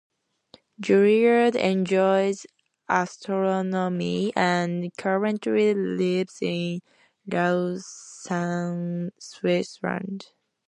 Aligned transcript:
Julliard 0.79 1.55
enjoys 1.55 2.47
astronomy 2.89 4.33
and 4.35 4.91
currently 4.97 5.75
lives 5.75 6.39
in 6.41 6.79
Lausanne, 7.27 9.11
Switzerland. 9.19 10.29